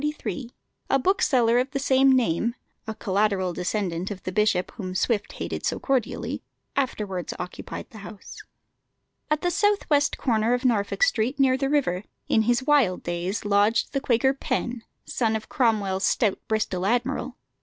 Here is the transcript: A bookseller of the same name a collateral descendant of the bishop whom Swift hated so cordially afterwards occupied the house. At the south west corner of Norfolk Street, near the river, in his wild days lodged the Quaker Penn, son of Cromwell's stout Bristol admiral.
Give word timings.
A 0.89 0.97
bookseller 0.97 1.59
of 1.59 1.69
the 1.69 1.77
same 1.77 2.11
name 2.11 2.55
a 2.87 2.95
collateral 2.95 3.53
descendant 3.53 4.09
of 4.09 4.23
the 4.23 4.31
bishop 4.31 4.71
whom 4.71 4.95
Swift 4.95 5.33
hated 5.33 5.63
so 5.63 5.77
cordially 5.79 6.41
afterwards 6.75 7.35
occupied 7.37 7.91
the 7.91 7.99
house. 7.99 8.41
At 9.29 9.41
the 9.43 9.51
south 9.51 9.87
west 9.91 10.17
corner 10.17 10.55
of 10.55 10.65
Norfolk 10.65 11.03
Street, 11.03 11.39
near 11.39 11.55
the 11.55 11.69
river, 11.69 12.03
in 12.27 12.41
his 12.49 12.63
wild 12.63 13.03
days 13.03 13.45
lodged 13.45 13.93
the 13.93 14.01
Quaker 14.01 14.33
Penn, 14.33 14.81
son 15.05 15.35
of 15.35 15.49
Cromwell's 15.49 16.05
stout 16.05 16.39
Bristol 16.47 16.87
admiral. 16.87 17.37